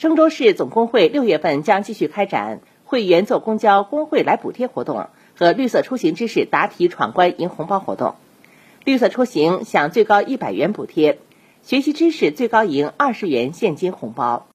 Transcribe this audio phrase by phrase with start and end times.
[0.00, 8.14] 郑州市总工会六月份将继续开展会员坐公交工会来补贴活动和绿色出行知识答题闯关赢红包活动。
[8.82, 11.18] 绿色出行享最高一百元补贴
[11.62, 14.46] 学习知识最高赢二十元现金红包。